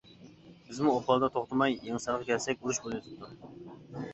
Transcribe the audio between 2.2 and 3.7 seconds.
كەلسەك ئۇرۇش بۇلىۋېتىپتۇ.